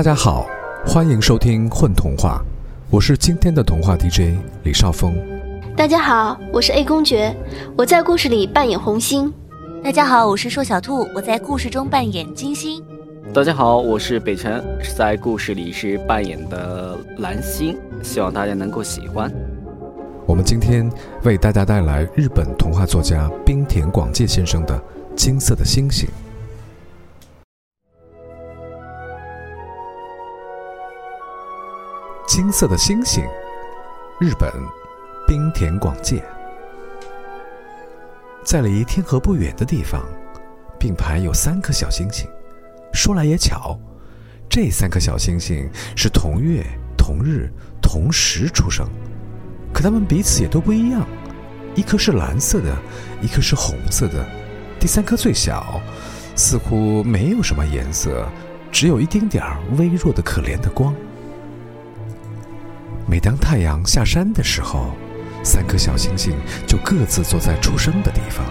[0.00, 0.46] 大家好，
[0.86, 2.42] 欢迎收听《混童话》，
[2.88, 5.14] 我是今天的童话 DJ 李少峰。
[5.76, 7.36] 大家好，我是 A 公爵，
[7.76, 9.30] 我在故事里扮演红星。
[9.84, 12.82] 大家好，我是硕小兔，我在故事中扮演金星。
[13.34, 14.64] 大家好，我是北辰，
[14.96, 19.30] 在故事里是扮演的蓝星，希望大家能够喜欢。
[20.24, 20.90] 我们今天
[21.24, 24.74] 为大家带来日本童话作家冰田广介先生的
[25.14, 26.08] 《金色的星星》。
[32.42, 33.22] 金色的星星，
[34.18, 34.50] 日本，
[35.28, 36.24] 冰田广介。
[38.42, 40.00] 在离天河不远的地方，
[40.78, 42.26] 并排有三颗小星星。
[42.94, 43.78] 说来也巧，
[44.48, 46.64] 这三颗小星星是同月
[46.96, 48.88] 同日同时出生。
[49.70, 51.06] 可它们彼此也都不一样，
[51.74, 52.74] 一颗是蓝色的，
[53.20, 54.26] 一颗是红色的，
[54.80, 55.78] 第三颗最小，
[56.34, 58.26] 似乎没有什么颜色，
[58.72, 60.96] 只有一丁点儿微弱的可怜的光。
[63.10, 64.92] 每当太阳下山的时候，
[65.42, 66.32] 三颗小星星
[66.64, 68.46] 就各自坐在出生的地方，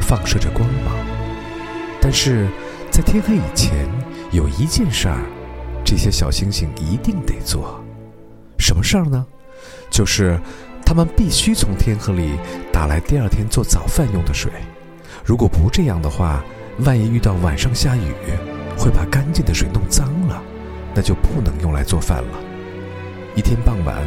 [0.00, 0.92] 放射着光芒。
[2.00, 2.48] 但是
[2.90, 3.88] 在天黑以前，
[4.32, 5.20] 有一件事儿，
[5.84, 7.80] 这些小星星一定得做，
[8.58, 9.24] 什么事儿呢？
[9.88, 10.36] 就是，
[10.84, 12.32] 他们必须从天河里
[12.72, 14.50] 打来第二天做早饭用的水。
[15.24, 16.42] 如果不这样的话，
[16.80, 18.12] 万一遇到晚上下雨，
[18.76, 20.42] 会把干净的水弄脏了，
[20.92, 22.51] 那就不能用来做饭了。
[23.34, 24.06] 一天傍晚，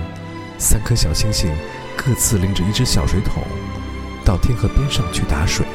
[0.60, 1.50] 三颗小星星
[1.98, 3.42] 各自拎着一只小水桶，
[4.24, 5.66] 到天河边上去打水。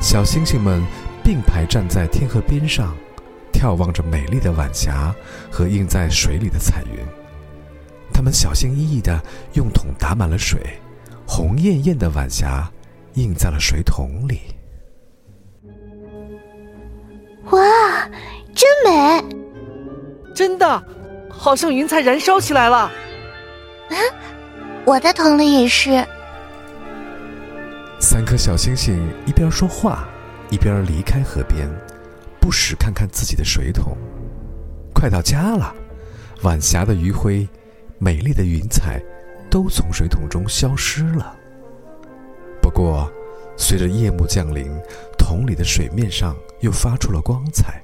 [0.00, 0.80] 小星星们
[1.24, 2.96] 并排站在天河边上，
[3.52, 5.12] 眺望着美丽的晚霞
[5.50, 7.04] 和映在水里的彩云。
[8.12, 9.20] 他们小心翼翼地
[9.54, 10.60] 用桶打满了水，
[11.26, 12.70] 红艳艳的晚霞
[13.14, 14.40] 映在了水桶里。
[17.50, 17.60] 哇，
[18.54, 19.24] 真美！
[20.34, 20.84] 真的，
[21.38, 22.90] 好像云彩燃烧起来了。
[24.84, 26.04] 我的桶里也是。
[27.98, 30.08] 三颗小星星一边说话，
[30.50, 31.68] 一边离开河边，
[32.40, 33.96] 不时看看自己的水桶。
[34.94, 35.74] 快到家了，
[36.42, 37.48] 晚霞的余晖。
[37.98, 39.02] 美丽的云彩
[39.50, 41.34] 都从水桶中消失了。
[42.60, 43.10] 不过，
[43.56, 44.70] 随着夜幕降临，
[45.16, 47.82] 桶里的水面上又发出了光彩。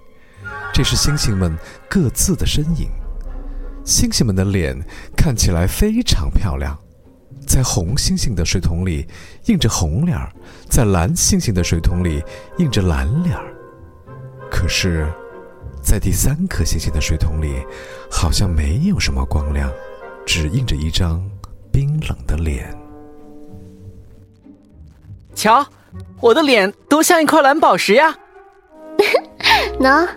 [0.70, 1.56] 这是星星们
[1.88, 2.90] 各自的身影。
[3.84, 4.76] 星星们的脸
[5.16, 6.78] 看起来非常漂亮，
[7.46, 9.06] 在红星星的水桶里
[9.46, 10.32] 映着红脸儿，
[10.68, 12.22] 在蓝星星的水桶里
[12.58, 13.54] 映着蓝脸儿。
[14.50, 15.06] 可是，
[15.82, 17.54] 在第三颗星星的水桶里，
[18.10, 19.70] 好像没有什么光亮。
[20.24, 21.20] 只映着一张
[21.72, 22.72] 冰冷的脸。
[25.34, 25.66] 瞧，
[26.20, 28.16] 我的脸多像一块蓝宝石呀！
[29.80, 30.08] 喏，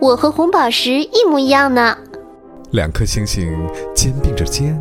[0.00, 1.96] 我和红宝石一模一样呢。
[2.72, 3.48] 两颗星星
[3.94, 4.78] 肩并着肩，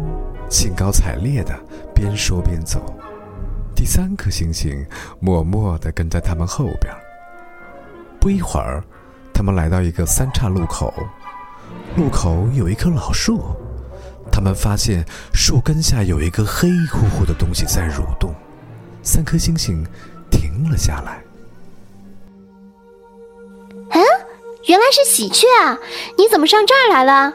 [0.49, 1.53] 兴高采烈的
[1.93, 2.83] 边说边走。
[3.75, 4.85] 第三颗星星
[5.19, 6.93] 默默的跟在他们后边。
[8.19, 8.83] 不一会儿，
[9.33, 10.93] 他们来到一个三岔路口，
[11.95, 13.41] 路口有一棵老树。
[14.31, 18.33] 他们发现树根下有一个黑乎乎的东西在蠕动，
[19.03, 19.85] 三颗星星
[20.31, 21.23] 停了下来。
[23.91, 24.01] 嗯，
[24.65, 25.77] 原来是喜鹊啊！
[26.17, 27.33] 你怎么上这儿来了？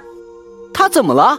[0.80, 1.38] 它怎么了？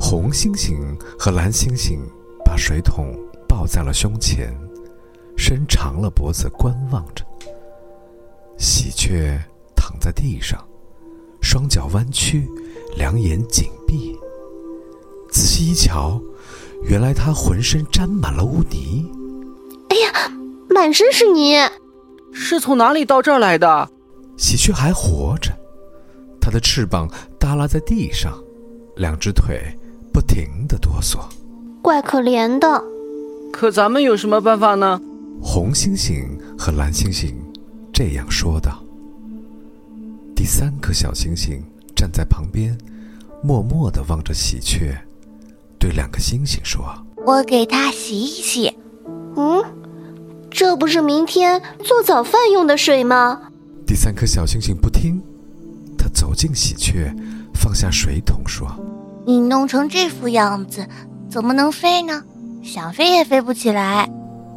[0.00, 0.76] 红猩猩
[1.16, 2.00] 和蓝猩猩
[2.44, 3.16] 把水桶
[3.48, 4.52] 抱在了胸前，
[5.36, 7.24] 伸长了脖子观望着。
[8.58, 9.40] 喜鹊
[9.76, 10.60] 躺在地上，
[11.40, 12.44] 双脚弯曲，
[12.96, 14.18] 两眼紧闭。
[15.30, 16.20] 仔细一瞧，
[16.82, 19.08] 原来他浑身沾满了污泥。
[19.90, 20.28] 哎呀，
[20.68, 21.54] 满身是泥！
[22.32, 23.88] 是从哪里到这儿来的？
[24.36, 25.52] 喜鹊还活着，
[26.40, 28.42] 它的翅膀耷拉在地上，
[29.02, 29.60] 两只腿
[30.12, 31.18] 不停地哆嗦，
[31.82, 32.80] 怪可怜的。
[33.52, 35.00] 可咱们有什么办法呢？
[35.42, 37.36] 红星星和蓝星星
[37.92, 38.80] 这样说道。
[40.36, 41.60] 第三颗小星星
[41.96, 42.78] 站在旁边，
[43.42, 44.96] 默默地望着喜鹊。
[45.80, 46.84] 对两个星星说
[47.26, 48.72] ：“我给它洗一洗。”
[49.34, 49.64] 嗯，
[50.48, 53.50] 这不是明天做早饭用的水吗？
[53.84, 55.31] 第三颗小星星不听，他
[56.22, 57.12] 走进喜鹊，
[57.52, 58.68] 放下水桶说
[59.26, 60.86] ：“你弄成这副样子，
[61.28, 62.22] 怎么能飞呢？
[62.62, 64.08] 想飞也飞不起来。”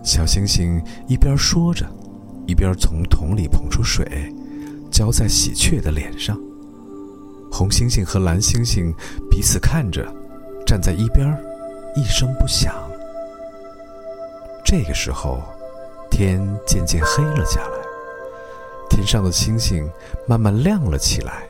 [0.05, 1.83] 小星星一边说着，
[2.45, 4.31] 一边从桶里捧出水，
[4.91, 6.39] 浇在喜鹊的脸上。
[7.51, 8.93] 红星星和蓝星星
[9.27, 10.07] 彼此看着。
[10.67, 11.35] 站在一边，
[11.95, 12.75] 一声不响。
[14.63, 15.41] 这个时候，
[16.11, 17.77] 天渐渐黑了下来，
[18.87, 19.89] 天上的星星
[20.27, 21.41] 慢慢亮了起来。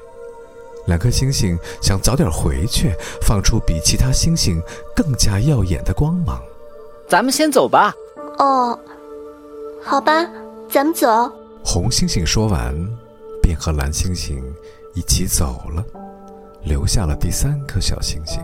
[0.86, 4.62] 两颗星星想早点回去，放出比其他星星
[4.96, 6.42] 更加耀眼的光芒。
[7.08, 7.94] 咱们先走吧。
[8.38, 8.78] 哦，
[9.84, 10.28] 好吧，
[10.70, 11.32] 咱们走。
[11.64, 12.76] 红星星说完，
[13.42, 14.44] 便和蓝星星
[14.94, 15.84] 一起走了，
[16.64, 18.42] 留下了第三颗小星星。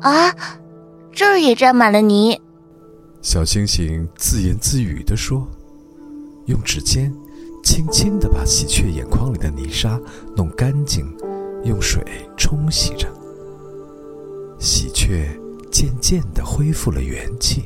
[0.00, 0.34] 啊，
[1.12, 2.40] 这儿也沾满了泥。
[3.22, 5.46] 小星星自言自语地说
[6.46, 7.12] ：“用指尖
[7.64, 9.98] 轻轻地把喜鹊眼眶里的泥沙
[10.36, 11.04] 弄干净，
[11.66, 12.02] 用水
[12.36, 13.06] 冲洗着。
[14.58, 15.28] 喜鹊
[15.70, 17.64] 渐渐地恢复了元气，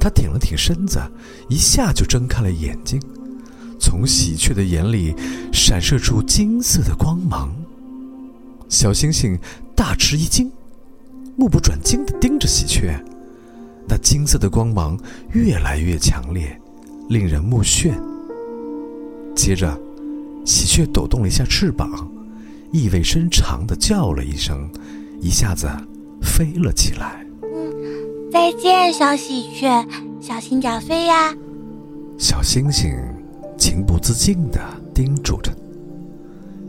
[0.00, 1.00] 它挺了挺身子，
[1.48, 3.00] 一下就睁开了眼睛。
[3.78, 5.14] 从喜鹊的眼里
[5.52, 7.54] 闪射出金色的光芒。
[8.68, 9.38] 小星星
[9.76, 10.50] 大吃一惊，
[11.36, 12.98] 目不转睛地盯着喜鹊。”
[13.88, 14.98] 那金色的光芒
[15.30, 16.60] 越来越强烈，
[17.08, 17.94] 令人目眩。
[19.36, 19.78] 接着，
[20.44, 22.10] 喜鹊抖动了一下翅膀，
[22.72, 24.68] 意味深长的叫了一声，
[25.20, 25.68] 一下子
[26.20, 27.24] 飞了起来。
[27.42, 29.86] 嗯，再见，小喜鹊，
[30.20, 31.34] 小心点飞呀！
[32.18, 32.94] 小星星
[33.56, 34.60] 情不自禁的
[34.94, 35.52] 叮嘱着。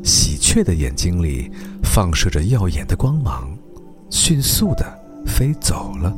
[0.04, 1.52] 喜鹊的眼睛里
[1.84, 3.50] 放射着耀眼的光芒，
[4.10, 4.86] 迅速的
[5.26, 6.16] 飞走了。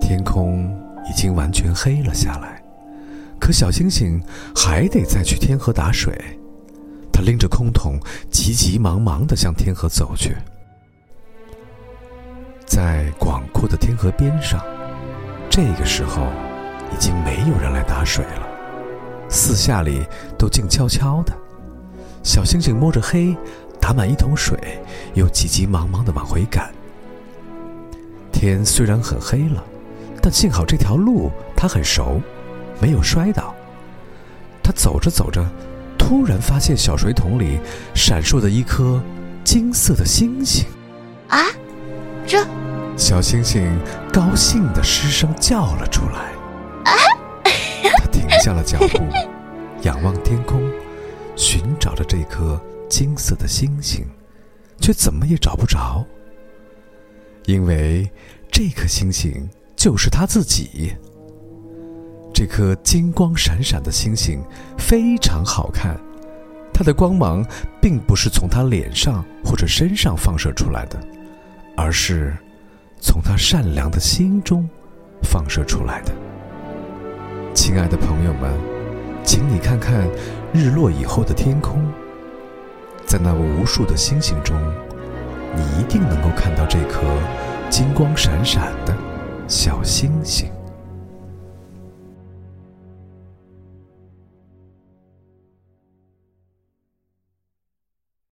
[0.00, 0.70] 天空
[1.10, 2.62] 已经完全黑了下来，
[3.38, 4.22] 可小星星
[4.54, 6.16] 还得再去天河打水。
[7.18, 7.98] 他拎着空桶，
[8.30, 10.36] 急急忙忙地向天河走去。
[12.64, 14.64] 在广阔的天河边上，
[15.50, 16.28] 这个时候
[16.92, 18.46] 已经没有人来打水了，
[19.28, 20.06] 四下里
[20.38, 21.36] 都静悄悄的。
[22.22, 23.36] 小星星摸着黑，
[23.80, 24.80] 打满一桶水，
[25.14, 26.72] 又急急忙忙地往回赶。
[28.30, 29.64] 天虽然很黑了。
[30.22, 32.20] 但幸好这条路他很熟，
[32.80, 33.52] 没有摔倒。
[34.62, 35.44] 他走着走着，
[36.08, 37.60] 突然发现小水桶里
[37.94, 38.98] 闪烁的一颗
[39.44, 40.64] 金色的星星。
[41.28, 41.44] 啊，
[42.26, 42.42] 这
[42.96, 43.78] 小星星
[44.10, 46.32] 高兴的失声叫了出来。
[46.90, 46.96] 啊！
[47.98, 49.04] 他停下了脚步，
[49.84, 50.62] 仰望天空，
[51.36, 52.58] 寻找着这颗
[52.88, 54.06] 金色的星星，
[54.80, 56.02] 却怎么也找不着。
[57.44, 58.10] 因为
[58.50, 59.46] 这颗星星。
[59.76, 60.96] 就是他自己。
[62.38, 64.40] 这颗金光闪闪的星星
[64.78, 65.98] 非常好看，
[66.72, 67.44] 它的光芒
[67.82, 71.00] 并不是从它脸上或者身上放射出来的，
[71.76, 72.32] 而是
[73.00, 74.70] 从它善良的心中
[75.20, 76.12] 放射出来的。
[77.52, 78.52] 亲爱的朋友们，
[79.24, 80.08] 请你看看
[80.52, 81.84] 日落以后的天空，
[83.04, 84.56] 在那无数的星星中，
[85.56, 87.02] 你一定能够看到这颗
[87.68, 88.96] 金光闪闪的。
[89.48, 90.48] 小星星。